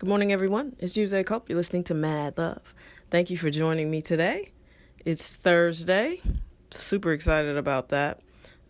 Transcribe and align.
Good 0.00 0.08
morning, 0.08 0.32
everyone. 0.32 0.76
It's 0.78 0.96
Jose 0.96 1.24
Cope. 1.24 1.50
You're 1.50 1.58
listening 1.58 1.84
to 1.84 1.94
Mad 1.94 2.38
Love. 2.38 2.72
Thank 3.10 3.28
you 3.28 3.36
for 3.36 3.50
joining 3.50 3.90
me 3.90 4.00
today. 4.00 4.50
It's 5.04 5.36
Thursday. 5.36 6.22
Super 6.70 7.12
excited 7.12 7.58
about 7.58 7.90
that. 7.90 8.20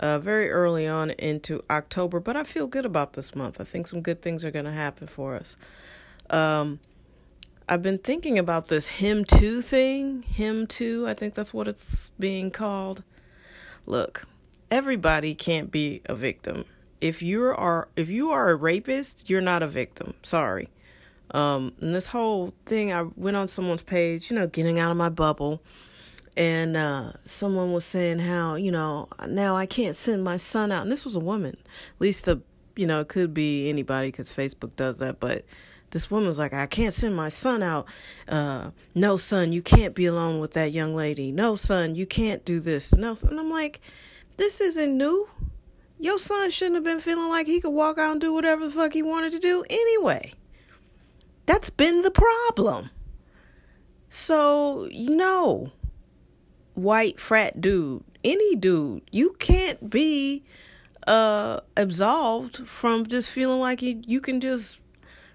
Uh, 0.00 0.18
very 0.18 0.50
early 0.50 0.88
on 0.88 1.10
into 1.10 1.62
October, 1.70 2.18
but 2.18 2.34
I 2.34 2.42
feel 2.42 2.66
good 2.66 2.84
about 2.84 3.12
this 3.12 3.36
month. 3.36 3.60
I 3.60 3.64
think 3.64 3.86
some 3.86 4.00
good 4.00 4.22
things 4.22 4.44
are 4.44 4.50
going 4.50 4.64
to 4.64 4.72
happen 4.72 5.06
for 5.06 5.36
us. 5.36 5.56
Um, 6.30 6.80
I've 7.68 7.80
been 7.80 7.98
thinking 7.98 8.36
about 8.36 8.66
this 8.66 8.88
him 8.88 9.24
2 9.24 9.62
thing. 9.62 10.22
Him 10.22 10.66
2, 10.66 11.06
I 11.06 11.14
think 11.14 11.34
that's 11.34 11.54
what 11.54 11.68
it's 11.68 12.10
being 12.18 12.50
called. 12.50 13.04
Look, 13.86 14.26
everybody 14.68 15.36
can't 15.36 15.70
be 15.70 16.02
a 16.06 16.16
victim. 16.16 16.64
If 17.00 17.22
you 17.22 17.44
are 17.44 17.86
if 17.94 18.10
you 18.10 18.32
are 18.32 18.50
a 18.50 18.56
rapist, 18.56 19.30
you're 19.30 19.40
not 19.40 19.62
a 19.62 19.68
victim. 19.68 20.14
Sorry. 20.24 20.70
Um, 21.32 21.72
and 21.80 21.94
this 21.94 22.08
whole 22.08 22.52
thing, 22.66 22.92
I 22.92 23.02
went 23.02 23.36
on 23.36 23.48
someone's 23.48 23.82
page, 23.82 24.30
you 24.30 24.36
know, 24.36 24.46
getting 24.46 24.78
out 24.78 24.90
of 24.90 24.96
my 24.96 25.08
bubble, 25.08 25.62
and 26.36 26.76
uh, 26.76 27.12
someone 27.24 27.72
was 27.72 27.84
saying 27.84 28.20
how, 28.20 28.54
you 28.54 28.72
know, 28.72 29.08
now 29.28 29.56
I 29.56 29.66
can't 29.66 29.96
send 29.96 30.24
my 30.24 30.36
son 30.36 30.72
out. 30.72 30.82
And 30.82 30.90
this 30.90 31.04
was 31.04 31.16
a 31.16 31.20
woman. 31.20 31.56
At 31.64 32.00
least, 32.00 32.28
a, 32.28 32.40
you 32.76 32.86
know, 32.86 33.00
it 33.00 33.08
could 33.08 33.34
be 33.34 33.68
anybody 33.68 34.08
because 34.08 34.32
Facebook 34.32 34.74
does 34.76 34.98
that. 34.98 35.20
But 35.20 35.44
this 35.90 36.10
woman 36.10 36.28
was 36.28 36.38
like, 36.38 36.52
I 36.52 36.66
can't 36.66 36.94
send 36.94 37.14
my 37.14 37.28
son 37.28 37.62
out. 37.62 37.86
Uh, 38.28 38.70
no, 38.94 39.16
son, 39.16 39.52
you 39.52 39.60
can't 39.62 39.94
be 39.94 40.06
alone 40.06 40.40
with 40.40 40.52
that 40.52 40.72
young 40.72 40.94
lady. 40.94 41.32
No, 41.32 41.56
son, 41.56 41.94
you 41.94 42.06
can't 42.06 42.44
do 42.44 42.60
this. 42.60 42.94
No, 42.94 43.14
and 43.28 43.38
I'm 43.38 43.50
like, 43.50 43.80
this 44.36 44.60
isn't 44.60 44.96
new. 44.96 45.28
Your 45.98 46.18
son 46.18 46.50
shouldn't 46.50 46.76
have 46.76 46.84
been 46.84 47.00
feeling 47.00 47.28
like 47.28 47.46
he 47.46 47.60
could 47.60 47.70
walk 47.70 47.98
out 47.98 48.12
and 48.12 48.20
do 48.20 48.32
whatever 48.32 48.64
the 48.64 48.70
fuck 48.70 48.94
he 48.94 49.02
wanted 49.02 49.32
to 49.32 49.38
do 49.38 49.64
anyway. 49.68 50.32
That's 51.50 51.68
been 51.68 52.02
the 52.02 52.12
problem. 52.12 52.90
So, 54.08 54.88
no, 54.92 55.72
white 56.74 57.18
frat 57.18 57.60
dude, 57.60 58.04
any 58.22 58.54
dude, 58.54 59.02
you 59.10 59.32
can't 59.40 59.90
be 59.90 60.44
uh 61.08 61.58
absolved 61.76 62.68
from 62.68 63.04
just 63.04 63.32
feeling 63.32 63.58
like 63.58 63.82
you, 63.82 64.00
you 64.06 64.20
can 64.20 64.38
just 64.38 64.78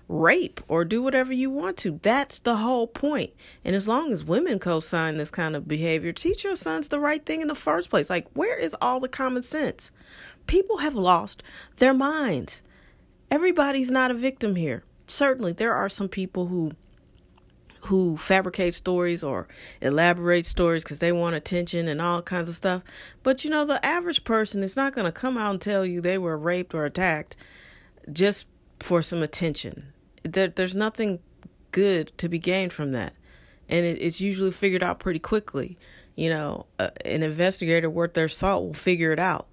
rape 0.08 0.62
or 0.70 0.86
do 0.86 1.02
whatever 1.04 1.34
you 1.34 1.50
want 1.50 1.76
to. 1.80 2.00
That's 2.02 2.40
the 2.40 2.56
whole 2.56 2.88
point. 2.88 3.34
And 3.66 3.76
as 3.76 3.86
long 3.86 4.14
as 4.14 4.24
women 4.24 4.58
co 4.58 4.80
sign 4.80 5.18
this 5.18 5.32
kind 5.32 5.54
of 5.54 5.68
behavior, 5.68 6.14
teach 6.14 6.46
your 6.46 6.56
sons 6.56 6.88
the 6.88 7.00
right 7.02 7.26
thing 7.26 7.42
in 7.42 7.50
the 7.50 7.56
first 7.56 7.90
place. 7.90 8.10
Like, 8.10 8.30
where 8.34 8.58
is 8.58 8.74
all 8.80 9.02
the 9.02 9.10
common 9.10 9.42
sense? 9.42 9.92
People 10.48 10.78
have 10.78 10.96
lost 10.96 11.44
their 11.76 11.94
minds. 11.94 12.64
Everybody's 13.30 13.92
not 13.92 14.12
a 14.12 14.14
victim 14.14 14.56
here 14.56 14.86
certainly 15.08 15.52
there 15.52 15.74
are 15.74 15.90
some 15.90 16.10
people 16.10 16.48
who 16.48 16.74
who 17.86 18.18
fabricate 18.18 18.74
stories 18.74 19.24
or 19.24 19.48
elaborate 19.80 20.46
stories 20.46 20.84
because 20.84 20.98
they 21.00 21.12
want 21.12 21.36
attention 21.36 21.88
and 21.88 22.02
all 22.02 22.22
kinds 22.22 22.50
of 22.50 22.56
stuff. 22.56 22.82
But 23.22 23.44
you 23.44 23.52
know, 23.52 23.64
the 23.64 23.84
average 23.86 24.24
person 24.24 24.64
is 24.64 24.76
not 24.76 24.94
going 24.96 25.06
to 25.06 25.12
come 25.12 25.38
out 25.38 25.52
and 25.52 25.62
tell 25.62 25.86
you 25.86 26.02
they 26.02 26.18
were 26.18 26.38
raped 26.38 26.74
or 26.74 26.86
attacked 26.86 27.38
just 28.12 28.48
for 28.80 29.02
some 29.02 29.22
attention. 29.22 29.94
There, 30.24 30.48
there's 30.48 30.76
nothing 30.76 31.20
good 31.72 32.18
to 32.18 32.28
be 32.28 32.40
gained 32.40 32.74
from 32.74 32.92
that. 32.94 33.14
And 33.70 33.86
it, 33.86 34.00
it's 34.02 34.20
usually 34.20 34.52
figured 34.52 34.84
out 34.84 35.00
pretty 35.00 35.20
quickly. 35.20 35.78
You 36.16 36.30
know, 36.30 36.66
uh, 36.80 36.90
an 37.04 37.22
investigator 37.24 37.90
worth 37.90 38.14
their 38.14 38.30
salt 38.30 38.64
will 38.64 38.74
figure 38.74 39.12
it 39.12 39.20
out. 39.20 39.48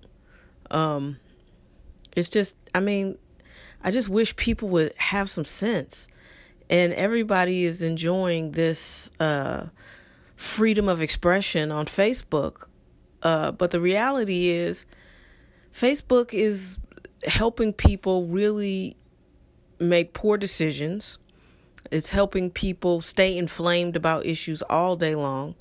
Um, 0.71 1.19
it's 2.17 2.31
just, 2.31 2.57
I 2.75 2.81
mean, 2.81 3.19
I 3.83 3.91
just 3.91 4.09
wish 4.09 4.35
people 4.37 4.69
would 4.71 4.95
have 4.97 5.29
some 5.29 5.45
sense. 5.45 6.09
And 6.71 6.93
everybody 6.93 7.65
is 7.65 7.83
enjoying 7.83 8.53
this 8.53 9.11
uh, 9.21 9.67
freedom 10.37 10.89
of 10.89 11.03
expression 11.03 11.71
on 11.71 11.87
Facebook. 11.87 12.67
Uh, 13.23 13.53
but 13.53 13.71
the 13.71 13.81
reality 13.81 14.49
is, 14.49 14.87
Facebook 15.75 16.33
is 16.33 16.79
helping 17.25 17.73
people 17.73 18.27
really 18.27 18.97
make 19.79 20.13
poor 20.13 20.37
decisions. 20.37 21.19
It's 21.91 22.11
helping 22.11 22.51
people 22.51 23.01
stay 23.01 23.37
inflamed 23.37 23.97
about 23.97 24.25
issues 24.25 24.63
all 24.63 24.97
day 24.97 25.15
long. 25.15 25.57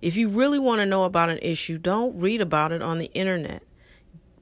If 0.00 0.16
you 0.16 0.28
really 0.28 0.58
want 0.58 0.80
to 0.80 0.86
know 0.86 1.04
about 1.04 1.30
an 1.30 1.38
issue, 1.40 1.78
don't 1.78 2.18
read 2.18 2.40
about 2.40 2.72
it 2.72 2.82
on 2.82 2.98
the 2.98 3.10
internet. 3.12 3.62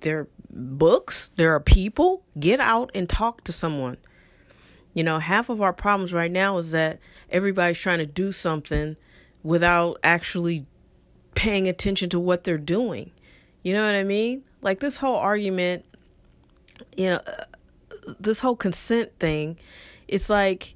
There 0.01 0.27
books, 0.53 1.31
there 1.37 1.55
are 1.55 1.61
people. 1.61 2.23
Get 2.39 2.61
out 2.61 2.91
and 2.95 3.09
talk 3.09 3.43
to 3.45 3.53
someone. 3.53 3.97
You 4.95 5.03
know, 5.03 5.19
half 5.19 5.49
of 5.49 5.63
our 5.63 5.73
problems 5.73 6.13
right 6.13 6.31
now 6.31 6.59
is 6.59 6.71
that 6.73 6.99
everybody's 7.31 7.79
trying 7.79 7.99
to 7.99 8.07
do 8.07 8.33
something 8.33 8.97
without 9.43 9.99
actually 10.05 10.67
paying 11.35 11.67
attention 11.67 12.11
to 12.11 12.21
what 12.21 12.45
they're 12.45 12.59
doing. 12.59 13.11
You 13.63 13.75
know 13.75 13.85
what 13.85 13.95
I 13.95 14.05
mean? 14.05 14.45
Like 14.61 14.81
this 14.81 14.99
whole 14.99 15.17
argument, 15.17 15.85
you 16.97 17.09
know, 17.09 17.21
uh, 17.27 17.45
this 18.21 18.41
whole 18.41 18.57
consent 18.57 19.11
thing, 19.19 19.59
it's 20.09 20.29
like 20.29 20.75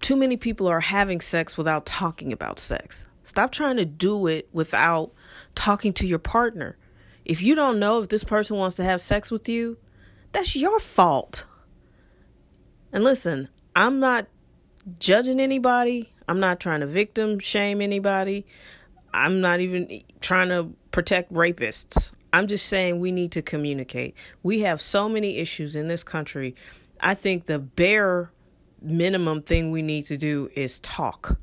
too 0.00 0.16
many 0.16 0.36
people 0.36 0.66
are 0.66 0.80
having 0.80 1.20
sex 1.20 1.58
without 1.58 1.84
talking 1.84 2.32
about 2.32 2.58
sex. 2.58 3.04
Stop 3.24 3.52
trying 3.52 3.76
to 3.76 3.84
do 3.84 4.26
it 4.26 4.48
without 4.52 5.12
talking 5.54 5.92
to 5.94 6.06
your 6.06 6.18
partner. 6.18 6.76
If 7.28 7.42
you 7.42 7.54
don't 7.54 7.78
know 7.78 8.00
if 8.00 8.08
this 8.08 8.24
person 8.24 8.56
wants 8.56 8.76
to 8.76 8.84
have 8.84 9.00
sex 9.00 9.30
with 9.30 9.48
you, 9.48 9.76
that's 10.32 10.56
your 10.56 10.80
fault. 10.80 11.44
And 12.90 13.04
listen, 13.04 13.48
I'm 13.76 14.00
not 14.00 14.26
judging 14.98 15.38
anybody. 15.38 16.12
I'm 16.26 16.40
not 16.40 16.58
trying 16.58 16.80
to 16.80 16.86
victim 16.86 17.38
shame 17.38 17.80
anybody. 17.82 18.46
I'm 19.12 19.40
not 19.40 19.60
even 19.60 20.02
trying 20.20 20.48
to 20.48 20.74
protect 20.90 21.32
rapists. 21.32 22.12
I'm 22.32 22.46
just 22.46 22.66
saying 22.66 23.00
we 23.00 23.12
need 23.12 23.32
to 23.32 23.42
communicate. 23.42 24.14
We 24.42 24.60
have 24.60 24.80
so 24.80 25.08
many 25.08 25.38
issues 25.38 25.76
in 25.76 25.88
this 25.88 26.04
country. 26.04 26.54
I 27.00 27.14
think 27.14 27.46
the 27.46 27.58
bare 27.58 28.30
minimum 28.80 29.42
thing 29.42 29.70
we 29.70 29.82
need 29.82 30.06
to 30.06 30.16
do 30.16 30.50
is 30.54 30.80
talk. 30.80 31.38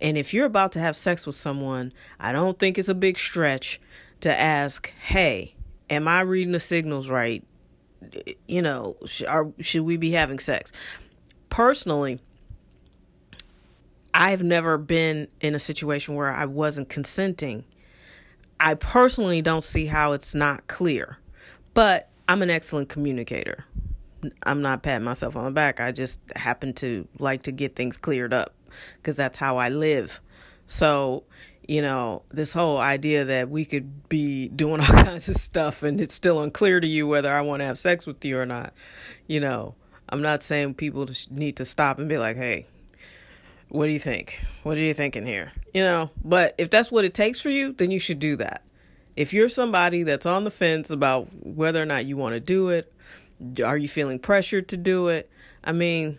And 0.00 0.18
if 0.18 0.34
you're 0.34 0.46
about 0.46 0.72
to 0.72 0.80
have 0.80 0.96
sex 0.96 1.26
with 1.26 1.36
someone, 1.36 1.92
I 2.18 2.32
don't 2.32 2.58
think 2.58 2.78
it's 2.78 2.88
a 2.88 2.94
big 2.94 3.18
stretch 3.18 3.80
to 4.24 4.40
ask, 4.40 4.90
hey, 5.02 5.54
am 5.90 6.08
I 6.08 6.22
reading 6.22 6.52
the 6.52 6.60
signals 6.60 7.10
right? 7.10 7.44
You 8.48 8.62
know, 8.62 8.96
sh- 9.04 9.24
are, 9.28 9.52
should 9.60 9.82
we 9.82 9.98
be 9.98 10.12
having 10.12 10.38
sex? 10.38 10.72
Personally, 11.50 12.20
I've 14.14 14.42
never 14.42 14.78
been 14.78 15.28
in 15.42 15.54
a 15.54 15.58
situation 15.58 16.14
where 16.14 16.32
I 16.32 16.46
wasn't 16.46 16.88
consenting. 16.88 17.64
I 18.58 18.74
personally 18.74 19.42
don't 19.42 19.62
see 19.62 19.84
how 19.84 20.12
it's 20.12 20.34
not 20.34 20.68
clear, 20.68 21.18
but 21.74 22.08
I'm 22.26 22.40
an 22.40 22.48
excellent 22.48 22.88
communicator. 22.88 23.66
I'm 24.44 24.62
not 24.62 24.82
patting 24.82 25.04
myself 25.04 25.36
on 25.36 25.44
the 25.44 25.50
back. 25.50 25.80
I 25.80 25.92
just 25.92 26.18
happen 26.34 26.72
to 26.74 27.06
like 27.18 27.42
to 27.42 27.52
get 27.52 27.76
things 27.76 27.98
cleared 27.98 28.32
up 28.32 28.54
because 28.96 29.16
that's 29.16 29.36
how 29.36 29.58
I 29.58 29.68
live. 29.68 30.22
So, 30.66 31.24
you 31.66 31.80
know, 31.80 32.22
this 32.30 32.52
whole 32.52 32.78
idea 32.78 33.24
that 33.24 33.48
we 33.48 33.64
could 33.64 34.08
be 34.08 34.48
doing 34.48 34.80
all 34.80 34.86
kinds 34.86 35.28
of 35.28 35.36
stuff 35.36 35.82
and 35.82 36.00
it's 36.00 36.14
still 36.14 36.40
unclear 36.40 36.80
to 36.80 36.86
you 36.86 37.06
whether 37.06 37.32
I 37.32 37.40
want 37.40 37.60
to 37.60 37.66
have 37.66 37.78
sex 37.78 38.06
with 38.06 38.24
you 38.24 38.38
or 38.38 38.46
not. 38.46 38.72
You 39.26 39.40
know, 39.40 39.74
I'm 40.08 40.22
not 40.22 40.42
saying 40.42 40.74
people 40.74 41.08
need 41.30 41.56
to 41.56 41.64
stop 41.64 41.98
and 41.98 42.08
be 42.08 42.18
like, 42.18 42.36
hey, 42.36 42.66
what 43.68 43.86
do 43.86 43.92
you 43.92 43.98
think? 43.98 44.44
What 44.62 44.76
are 44.76 44.82
you 44.82 44.94
thinking 44.94 45.26
here? 45.26 45.52
You 45.72 45.82
know, 45.82 46.10
but 46.22 46.54
if 46.58 46.70
that's 46.70 46.92
what 46.92 47.04
it 47.04 47.14
takes 47.14 47.40
for 47.40 47.50
you, 47.50 47.72
then 47.72 47.90
you 47.90 47.98
should 47.98 48.18
do 48.18 48.36
that. 48.36 48.62
If 49.16 49.32
you're 49.32 49.48
somebody 49.48 50.02
that's 50.02 50.26
on 50.26 50.44
the 50.44 50.50
fence 50.50 50.90
about 50.90 51.28
whether 51.44 51.80
or 51.80 51.86
not 51.86 52.04
you 52.04 52.16
want 52.16 52.34
to 52.34 52.40
do 52.40 52.68
it, 52.68 52.92
are 53.64 53.76
you 53.76 53.88
feeling 53.88 54.18
pressured 54.18 54.68
to 54.68 54.76
do 54.76 55.08
it? 55.08 55.30
I 55.62 55.72
mean, 55.72 56.18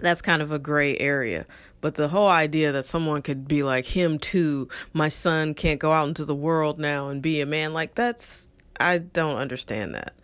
that's 0.00 0.22
kind 0.22 0.42
of 0.42 0.52
a 0.52 0.58
gray 0.58 0.98
area. 0.98 1.46
But 1.82 1.96
the 1.96 2.08
whole 2.08 2.28
idea 2.28 2.72
that 2.72 2.86
someone 2.86 3.20
could 3.20 3.46
be 3.46 3.62
like 3.62 3.84
him 3.84 4.18
too, 4.18 4.68
my 4.94 5.08
son 5.08 5.52
can't 5.52 5.80
go 5.80 5.92
out 5.92 6.08
into 6.08 6.24
the 6.24 6.34
world 6.34 6.78
now 6.78 7.08
and 7.08 7.20
be 7.20 7.42
a 7.42 7.46
man, 7.46 7.74
like 7.74 7.94
that's, 7.94 8.50
I 8.80 8.98
don't 8.98 9.36
understand 9.36 9.94
that. 9.96 10.14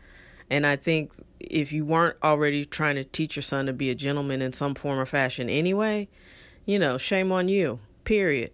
And 0.49 0.64
I 0.66 0.76
think 0.76 1.12
if 1.40 1.72
you 1.72 1.84
weren't 1.84 2.16
already 2.22 2.64
trying 2.64 2.94
to 2.94 3.05
teach 3.05 3.37
your 3.37 3.43
son 3.43 3.66
to 3.66 3.72
be 3.72 3.90
a 3.90 3.94
gentleman 3.96 4.40
in 4.40 4.52
some 4.52 4.75
form 4.75 5.00
or 5.00 5.05
fashion 5.05 5.50
anyway, 5.50 6.08
you 6.64 6.78
know, 6.78 6.96
shame 6.96 7.32
on 7.32 7.49
you, 7.49 7.81
period. 8.04 8.52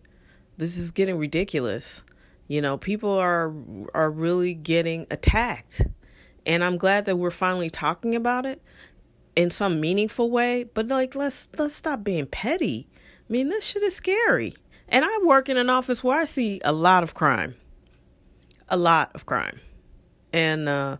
This 0.56 0.78
is 0.78 0.90
getting 0.90 1.18
ridiculous. 1.18 2.02
You 2.48 2.62
know, 2.62 2.78
people 2.78 3.10
are 3.10 3.52
are 3.92 4.10
really 4.10 4.54
getting 4.54 5.06
attacked. 5.10 5.82
And 6.46 6.62
I'm 6.62 6.76
glad 6.76 7.06
that 7.06 7.16
we're 7.16 7.30
finally 7.30 7.70
talking 7.70 8.14
about 8.14 8.46
it 8.46 8.62
in 9.36 9.50
some 9.50 9.80
meaningful 9.80 10.30
way, 10.30 10.64
but 10.64 10.88
like 10.88 11.14
let's 11.14 11.48
let's 11.58 11.74
stop 11.74 12.04
being 12.04 12.26
petty. 12.26 12.86
I 13.28 13.32
mean, 13.32 13.48
this 13.48 13.64
shit 13.64 13.82
is 13.82 13.94
scary. 13.94 14.54
And 14.88 15.04
I 15.04 15.18
work 15.24 15.48
in 15.48 15.56
an 15.56 15.70
office 15.70 16.04
where 16.04 16.18
I 16.18 16.24
see 16.24 16.60
a 16.64 16.72
lot 16.72 17.02
of 17.02 17.14
crime. 17.14 17.54
A 18.68 18.76
lot 18.76 19.10
of 19.14 19.26
crime. 19.26 19.60
And 20.32 20.68
uh, 20.68 20.98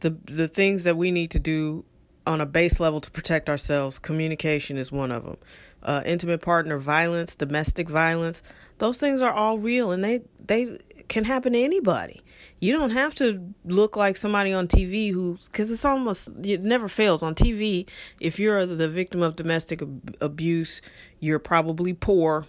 the 0.00 0.10
the 0.24 0.48
things 0.48 0.84
that 0.84 0.96
we 0.96 1.10
need 1.10 1.30
to 1.32 1.38
do 1.38 1.84
on 2.28 2.40
a 2.40 2.46
base 2.46 2.78
level 2.78 3.00
to 3.00 3.10
protect 3.10 3.48
ourselves. 3.48 3.98
Communication 3.98 4.76
is 4.76 4.92
one 4.92 5.10
of 5.10 5.24
them. 5.24 5.36
Uh, 5.82 6.02
intimate 6.04 6.42
partner 6.42 6.78
violence, 6.78 7.36
domestic 7.36 7.88
violence, 7.88 8.42
those 8.78 8.98
things 8.98 9.20
are 9.20 9.32
all 9.32 9.58
real 9.58 9.92
and 9.92 10.02
they 10.02 10.20
they 10.44 10.78
can 11.08 11.24
happen 11.24 11.52
to 11.54 11.58
anybody. 11.58 12.22
You 12.60 12.72
don't 12.72 12.90
have 12.90 13.14
to 13.16 13.54
look 13.64 13.96
like 13.96 14.16
somebody 14.16 14.52
on 14.52 14.68
TV 14.68 15.10
who, 15.12 15.38
because 15.46 15.70
it's 15.70 15.84
almost, 15.84 16.28
it 16.44 16.62
never 16.62 16.88
fails. 16.88 17.22
On 17.22 17.34
TV, 17.34 17.88
if 18.20 18.38
you're 18.38 18.66
the 18.66 18.88
victim 18.88 19.22
of 19.22 19.36
domestic 19.36 19.80
ab- 19.80 20.16
abuse, 20.20 20.82
you're 21.20 21.38
probably 21.38 21.94
poor. 21.94 22.46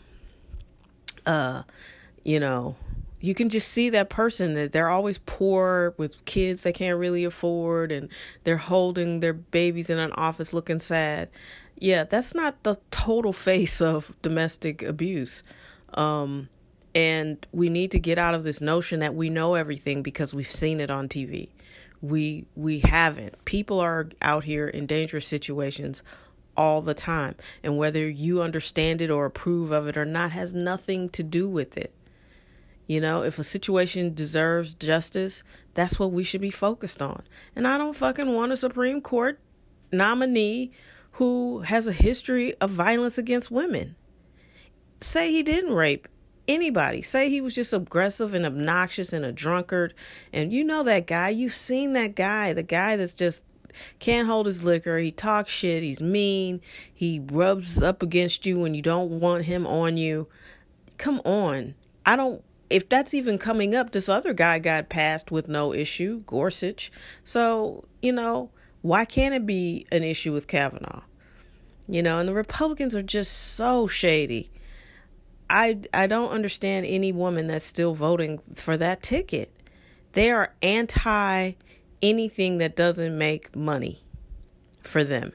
Uh, 1.26 1.64
you 2.24 2.40
know, 2.40 2.76
you 3.22 3.34
can 3.34 3.50
just 3.50 3.70
see 3.70 3.90
that 3.90 4.10
person 4.10 4.54
that 4.54 4.72
they're 4.72 4.90
always 4.90 5.18
poor 5.18 5.94
with 5.98 6.24
kids 6.26 6.64
they 6.64 6.72
can't 6.72 6.98
really 6.98 7.26
afford 7.26 7.92
and 7.92 8.10
they're 8.44 8.58
holding 8.58 9.20
their 9.20 9.34
babies 9.34 9.90
in 9.90 10.00
an 10.00 10.12
office 10.14 10.54
looking 10.54 10.80
sad. 10.80 11.30
Yeah, 11.78 12.04
that's 12.04 12.34
not 12.34 12.64
the 12.64 12.78
total 12.92 13.34
face 13.34 13.82
of 13.82 14.16
domestic 14.22 14.82
abuse. 14.82 15.44
Um, 15.94 16.50
and 16.96 17.46
we 17.52 17.70
need 17.70 17.92
to 17.92 18.00
get 18.00 18.18
out 18.18 18.34
of 18.34 18.44
this 18.44 18.62
notion 18.62 19.00
that 19.02 19.16
we 19.16 19.30
know 19.30 19.56
everything 19.56 20.02
because 20.02 20.34
we've 20.34 20.52
seen 20.52 20.80
it 20.80 20.90
on 20.90 21.08
TV. 21.08 21.50
We 22.02 22.46
we 22.56 22.80
haven't. 22.80 23.44
People 23.46 23.80
are 23.80 24.08
out 24.22 24.46
here 24.46 24.68
in 24.68 24.86
dangerous 24.86 25.28
situations 25.28 26.02
all 26.56 26.82
the 26.82 26.94
time, 26.94 27.36
and 27.64 27.78
whether 27.78 28.08
you 28.10 28.42
understand 28.42 29.02
it 29.02 29.12
or 29.12 29.26
approve 29.26 29.72
of 29.72 29.88
it 29.88 29.98
or 29.98 30.06
not 30.06 30.32
has 30.32 30.54
nothing 30.54 31.10
to 31.10 31.24
do 31.24 31.48
with 31.48 31.78
it. 31.78 31.94
You 32.90 33.00
know, 33.00 33.22
if 33.22 33.38
a 33.38 33.44
situation 33.44 34.16
deserves 34.16 34.74
justice, 34.74 35.44
that's 35.76 36.00
what 36.00 36.12
we 36.12 36.24
should 36.24 36.42
be 36.42 36.50
focused 36.50 37.04
on. 37.04 37.22
And 37.56 37.68
I 37.68 37.78
don't 37.78 37.96
fucking 37.96 38.34
want 38.34 38.52
a 38.52 38.58
Supreme 38.58 39.00
Court 39.00 39.40
nominee 39.92 40.72
who 41.12 41.60
has 41.60 41.86
a 41.86 41.92
history 41.92 42.56
of 42.56 42.72
violence 42.72 43.20
against 43.20 43.52
women. 43.52 43.96
Say 45.02 45.30
he 45.30 45.44
didn't 45.44 45.74
rape 45.74 46.08
anybody. 46.48 47.04
Say 47.04 47.30
he 47.30 47.42
was 47.42 47.54
just 47.54 47.74
aggressive 47.74 48.34
and 48.34 48.44
obnoxious 48.44 49.14
and 49.14 49.24
a 49.24 49.32
drunkard. 49.32 49.94
And 50.34 50.52
you 50.52 50.64
know 50.64 50.82
that 50.82 51.06
guy. 51.06 51.30
You've 51.30 51.54
seen 51.54 51.94
that 51.94 52.16
guy. 52.16 52.54
The 52.54 52.64
guy 52.64 52.96
that's 52.96 53.14
just 53.14 53.44
can't 54.00 54.28
hold 54.28 54.48
his 54.48 54.64
liquor. 54.64 54.98
He 54.98 55.12
talks 55.12 55.52
shit. 55.52 55.84
He's 55.84 56.02
mean. 56.02 56.60
He 56.92 57.22
rubs 57.32 57.84
up 57.84 58.02
against 58.02 58.48
you 58.48 58.60
when 58.60 58.74
you 58.74 58.82
don't 58.82 59.20
want 59.20 59.46
him 59.46 59.68
on 59.68 59.96
you. 59.96 60.28
Come 60.98 61.22
on. 61.24 61.76
I 62.04 62.16
don't 62.16 62.44
if 62.70 62.88
that's 62.88 63.14
even 63.14 63.38
coming 63.38 63.76
up, 63.76 63.92
this 63.92 64.10
other 64.10 64.34
guy 64.34 64.60
got 64.60 64.90
passed 64.90 65.32
with 65.32 65.48
no 65.48 65.74
issue, 65.74 66.22
Gorsuch. 66.26 66.92
So, 67.24 67.86
you 68.02 68.12
know, 68.12 68.52
why 68.82 69.06
can't 69.06 69.34
it 69.34 69.46
be 69.46 69.88
an 69.92 70.04
issue 70.04 70.34
with 70.34 70.48
Kavanaugh? 70.48 71.02
You 71.88 72.04
know, 72.04 72.20
and 72.20 72.30
the 72.30 72.34
Republicans 72.34 72.96
are 72.96 73.02
just 73.02 73.56
so 73.56 73.88
shady. 73.88 74.52
I 75.50 75.80
I 75.94 76.06
don't 76.06 76.30
understand 76.30 76.86
any 76.86 77.12
woman 77.12 77.48
that's 77.48 77.66
still 77.66 77.96
voting 77.96 78.38
for 78.54 78.78
that 78.78 79.02
ticket. 79.02 79.52
They 80.14 80.32
are 80.32 80.54
anti 80.62 81.54
anything 82.02 82.60
that 82.60 82.76
doesn't 82.76 83.18
make 83.18 83.56
money 83.56 84.04
for 84.82 85.04
them. 85.04 85.34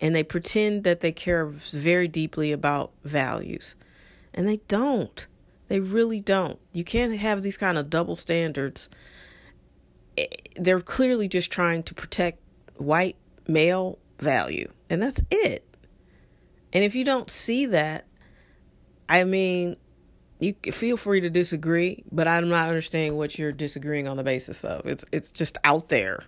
And 0.00 0.14
they 0.14 0.22
pretend 0.22 0.84
that 0.84 1.00
they 1.00 1.12
care 1.12 1.46
very 1.46 2.08
deeply 2.08 2.52
about 2.52 2.92
values. 3.04 3.74
And 4.32 4.48
they 4.48 4.58
don't. 4.68 5.26
They 5.70 5.78
really 5.78 6.18
don't. 6.18 6.58
You 6.72 6.82
can't 6.82 7.16
have 7.16 7.42
these 7.44 7.56
kind 7.56 7.78
of 7.78 7.88
double 7.88 8.16
standards. 8.16 8.90
Eh, 10.18 10.26
they're 10.56 10.80
clearly 10.80 11.28
just 11.28 11.52
trying 11.52 11.84
to 11.84 11.94
protect 11.94 12.40
white 12.76 13.14
male 13.46 13.96
value, 14.18 14.68
and 14.90 15.00
that's 15.00 15.22
it. 15.30 15.64
And 16.72 16.82
if 16.82 16.96
you 16.96 17.04
don't 17.04 17.30
see 17.30 17.66
that, 17.66 18.04
I 19.08 19.22
mean, 19.22 19.76
you 20.40 20.56
feel 20.72 20.96
free 20.96 21.20
to 21.20 21.30
disagree, 21.30 22.02
but 22.10 22.26
I'm 22.26 22.48
not 22.48 22.68
understanding 22.68 23.16
what 23.16 23.38
you're 23.38 23.52
disagreeing 23.52 24.08
on 24.08 24.16
the 24.16 24.24
basis 24.24 24.64
of. 24.64 24.84
It's 24.86 25.04
it's 25.12 25.30
just 25.30 25.56
out 25.62 25.88
there. 25.88 26.24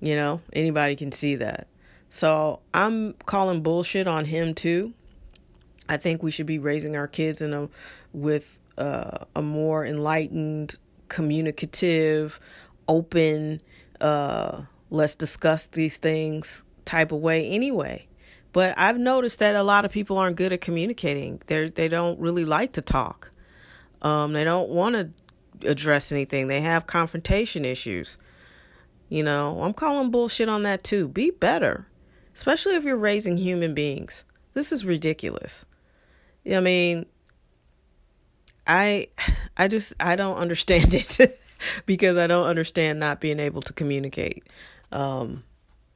You 0.00 0.14
know, 0.14 0.42
anybody 0.52 0.94
can 0.94 1.10
see 1.10 1.36
that. 1.36 1.68
So 2.10 2.60
I'm 2.74 3.14
calling 3.24 3.62
bullshit 3.62 4.06
on 4.06 4.26
him 4.26 4.52
too. 4.52 4.92
I 5.88 5.96
think 5.96 6.22
we 6.22 6.30
should 6.30 6.46
be 6.46 6.58
raising 6.58 6.96
our 6.96 7.08
kids 7.08 7.40
in 7.40 7.52
a 7.52 7.68
with 8.12 8.60
uh, 8.78 9.24
a 9.34 9.42
more 9.42 9.84
enlightened, 9.84 10.76
communicative, 11.08 12.40
open, 12.88 13.60
uh, 14.00 14.62
let's 14.90 15.14
discuss 15.14 15.68
these 15.68 15.98
things 15.98 16.64
type 16.84 17.12
of 17.12 17.20
way 17.20 17.48
anyway. 17.48 18.06
But 18.52 18.74
I've 18.76 18.98
noticed 18.98 19.38
that 19.38 19.54
a 19.54 19.62
lot 19.62 19.84
of 19.84 19.90
people 19.90 20.18
aren't 20.18 20.36
good 20.36 20.52
at 20.52 20.60
communicating. 20.60 21.40
They 21.46 21.70
they 21.70 21.88
don't 21.88 22.20
really 22.20 22.44
like 22.44 22.74
to 22.74 22.82
talk. 22.82 23.30
Um, 24.02 24.32
they 24.32 24.44
don't 24.44 24.68
want 24.68 24.94
to 24.96 25.68
address 25.68 26.12
anything. 26.12 26.48
They 26.48 26.60
have 26.60 26.86
confrontation 26.86 27.64
issues. 27.64 28.18
You 29.08 29.22
know, 29.22 29.62
I'm 29.62 29.72
calling 29.72 30.10
bullshit 30.10 30.48
on 30.48 30.64
that 30.64 30.84
too. 30.84 31.08
Be 31.08 31.30
better, 31.30 31.86
especially 32.34 32.74
if 32.74 32.84
you're 32.84 32.96
raising 32.96 33.36
human 33.36 33.74
beings. 33.74 34.24
This 34.54 34.72
is 34.72 34.84
ridiculous. 34.84 35.64
I 36.50 36.60
mean, 36.60 37.06
I 38.66 39.08
I 39.56 39.68
just 39.68 39.94
I 40.00 40.16
don't 40.16 40.36
understand 40.36 40.94
it 40.94 41.40
because 41.86 42.16
I 42.16 42.26
don't 42.26 42.46
understand 42.46 43.00
not 43.00 43.20
being 43.20 43.40
able 43.40 43.62
to 43.62 43.72
communicate. 43.72 44.46
Um 44.90 45.44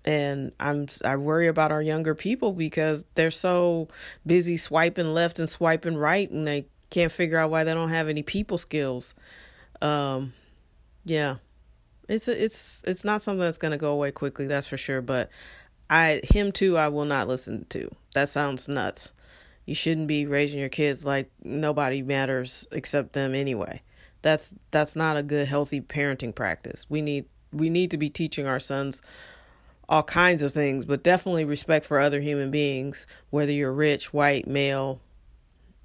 and 0.04 0.52
I'm 0.60 0.86
I 1.04 1.16
worry 1.16 1.48
about 1.48 1.72
our 1.72 1.82
younger 1.82 2.14
people 2.14 2.52
because 2.52 3.04
they're 3.14 3.30
so 3.30 3.88
busy 4.24 4.56
swiping 4.56 5.12
left 5.12 5.38
and 5.38 5.48
swiping 5.48 5.96
right 5.96 6.30
and 6.30 6.46
they 6.46 6.66
can't 6.90 7.10
figure 7.10 7.38
out 7.38 7.50
why 7.50 7.64
they 7.64 7.74
don't 7.74 7.90
have 7.90 8.08
any 8.08 8.22
people 8.22 8.58
skills. 8.58 9.14
Um 9.82 10.32
yeah. 11.04 11.36
It's 12.08 12.28
a, 12.28 12.44
it's 12.44 12.84
it's 12.86 13.04
not 13.04 13.22
something 13.22 13.40
that's 13.40 13.58
going 13.58 13.72
to 13.72 13.78
go 13.78 13.90
away 13.90 14.12
quickly, 14.12 14.46
that's 14.46 14.68
for 14.68 14.76
sure, 14.76 15.00
but 15.02 15.28
I 15.90 16.20
him 16.22 16.52
too 16.52 16.76
I 16.76 16.86
will 16.86 17.04
not 17.04 17.26
listen 17.26 17.66
to. 17.70 17.90
That 18.14 18.28
sounds 18.28 18.68
nuts 18.68 19.12
you 19.66 19.74
shouldn't 19.74 20.06
be 20.06 20.26
raising 20.26 20.60
your 20.60 20.68
kids 20.68 21.04
like 21.04 21.30
nobody 21.42 22.00
matters 22.00 22.66
except 22.72 23.12
them 23.12 23.34
anyway. 23.34 23.82
That's 24.22 24.54
that's 24.70 24.96
not 24.96 25.16
a 25.16 25.22
good 25.22 25.46
healthy 25.46 25.80
parenting 25.80 26.34
practice. 26.34 26.86
We 26.88 27.02
need 27.02 27.26
we 27.52 27.68
need 27.68 27.90
to 27.90 27.98
be 27.98 28.08
teaching 28.08 28.46
our 28.46 28.60
sons 28.60 29.02
all 29.88 30.02
kinds 30.02 30.42
of 30.42 30.52
things, 30.52 30.84
but 30.84 31.02
definitely 31.02 31.44
respect 31.44 31.86
for 31.86 32.00
other 32.00 32.20
human 32.20 32.50
beings, 32.50 33.06
whether 33.30 33.52
you're 33.52 33.72
rich, 33.72 34.12
white, 34.12 34.46
male, 34.46 35.00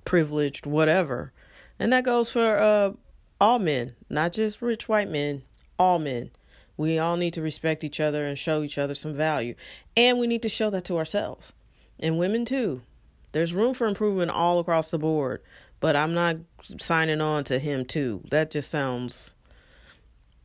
privileged, 0.05 0.65
whatever. 0.65 1.31
And 1.77 1.93
that 1.93 2.03
goes 2.03 2.31
for 2.31 2.57
uh, 2.57 2.93
all 3.39 3.59
men, 3.59 3.95
not 4.09 4.31
just 4.31 4.61
rich 4.61 4.89
white 4.89 5.09
men, 5.09 5.43
all 5.77 5.99
men. 5.99 6.31
We 6.77 6.97
all 6.97 7.15
need 7.15 7.33
to 7.35 7.41
respect 7.41 7.83
each 7.83 7.99
other 7.99 8.25
and 8.25 8.37
show 8.37 8.63
each 8.63 8.79
other 8.79 8.95
some 8.95 9.13
value. 9.13 9.53
And 9.95 10.17
we 10.17 10.25
need 10.25 10.41
to 10.43 10.49
show 10.49 10.71
that 10.71 10.85
to 10.85 10.97
ourselves. 10.97 11.53
And 11.99 12.17
women 12.17 12.45
too. 12.45 12.81
There's 13.31 13.53
room 13.53 13.73
for 13.73 13.87
improvement 13.87 14.31
all 14.31 14.59
across 14.59 14.91
the 14.91 14.99
board, 14.99 15.41
but 15.79 15.95
I'm 15.95 16.13
not 16.13 16.37
signing 16.79 17.21
on 17.21 17.43
to 17.45 17.59
him 17.59 17.85
too. 17.85 18.21
That 18.29 18.51
just 18.51 18.69
sounds 18.69 19.35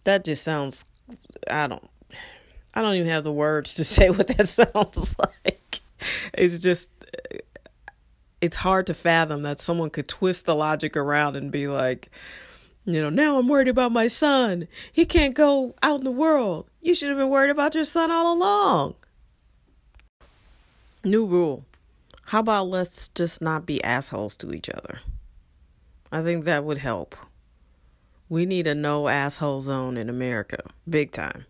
that 0.04 0.24
just 0.24 0.44
sounds 0.44 0.84
I 1.50 1.66
don't 1.66 1.88
I 2.74 2.82
don't 2.82 2.94
even 2.94 3.08
have 3.08 3.24
the 3.24 3.32
words 3.32 3.74
to 3.74 3.84
say 3.84 4.10
what 4.10 4.28
that 4.28 4.48
sounds 4.48 5.14
like. 5.44 5.80
It's 6.34 6.60
just 6.60 6.90
it's 8.40 8.56
hard 8.56 8.86
to 8.86 8.94
fathom 8.94 9.42
that 9.42 9.60
someone 9.60 9.90
could 9.90 10.08
twist 10.08 10.46
the 10.46 10.54
logic 10.54 10.96
around 10.96 11.36
and 11.36 11.50
be 11.50 11.66
like, 11.68 12.10
you 12.84 13.00
know, 13.00 13.10
now 13.10 13.38
I'm 13.38 13.48
worried 13.48 13.66
about 13.66 13.92
my 13.92 14.06
son. 14.06 14.68
He 14.92 15.06
can't 15.06 15.34
go 15.34 15.74
out 15.82 16.00
in 16.00 16.04
the 16.04 16.10
world. 16.10 16.68
You 16.80 16.94
should 16.94 17.08
have 17.08 17.18
been 17.18 17.30
worried 17.30 17.50
about 17.50 17.74
your 17.74 17.84
son 17.84 18.12
all 18.12 18.32
along. 18.32 18.94
New 21.02 21.26
rule 21.26 21.64
how 22.26 22.40
about 22.40 22.64
let's 22.64 23.09
just 23.11 23.40
not 23.40 23.66
be 23.66 23.83
assholes 23.85 24.37
to 24.38 24.52
each 24.52 24.68
other? 24.68 24.99
I 26.11 26.23
think 26.23 26.45
that 26.45 26.64
would 26.64 26.78
help. 26.78 27.14
We 28.28 28.47
need 28.47 28.66
a 28.66 28.75
no 28.75 29.06
asshole 29.06 29.62
zone 29.62 29.97
in 29.97 30.09
America, 30.09 30.59
big 30.90 31.12
time. 31.12 31.47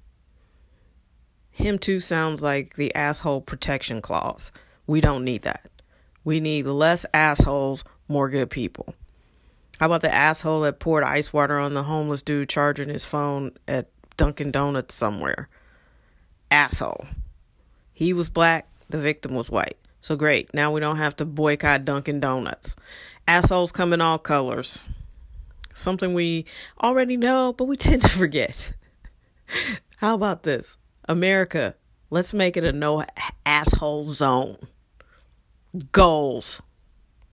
Him 1.50 1.78
too 1.78 1.98
sounds 2.00 2.42
like 2.42 2.76
the 2.76 2.94
asshole 2.94 3.40
protection 3.40 4.02
clause. 4.02 4.52
We 4.86 5.00
don't 5.00 5.24
need 5.24 5.42
that. 5.42 5.70
We 6.24 6.40
need 6.40 6.66
less 6.66 7.06
assholes, 7.14 7.82
more 8.06 8.28
good 8.28 8.50
people. 8.50 8.94
How 9.80 9.86
about 9.86 10.02
the 10.02 10.14
asshole 10.14 10.60
that 10.62 10.78
poured 10.78 11.04
ice 11.04 11.32
water 11.32 11.58
on 11.58 11.72
the 11.72 11.84
homeless 11.84 12.20
dude 12.20 12.50
charging 12.50 12.90
his 12.90 13.06
phone 13.06 13.52
at 13.66 13.88
Dunkin' 14.18 14.50
Donuts 14.50 14.94
somewhere? 14.94 15.48
Asshole. 16.50 17.06
He 17.94 18.12
was 18.12 18.28
black, 18.28 18.68
the 18.90 18.98
victim 18.98 19.34
was 19.34 19.50
white. 19.50 19.78
So 20.06 20.14
great. 20.14 20.54
Now 20.54 20.70
we 20.70 20.78
don't 20.78 20.98
have 20.98 21.16
to 21.16 21.24
boycott 21.24 21.84
Dunkin' 21.84 22.20
Donuts. 22.20 22.76
Assholes 23.26 23.72
come 23.72 23.92
in 23.92 24.00
all 24.00 24.20
colors. 24.20 24.84
Something 25.74 26.14
we 26.14 26.44
already 26.80 27.16
know, 27.16 27.52
but 27.52 27.64
we 27.64 27.76
tend 27.76 28.02
to 28.02 28.08
forget. 28.08 28.72
How 29.96 30.14
about 30.14 30.44
this? 30.44 30.78
America, 31.08 31.74
Let's 32.08 32.32
make 32.32 32.56
it 32.56 32.62
a 32.62 32.70
no 32.70 33.04
asshole 33.44 34.10
zone. 34.10 34.58
Goals. 35.90 36.62